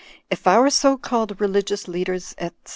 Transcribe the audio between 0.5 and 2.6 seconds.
so called religious leaders," etc.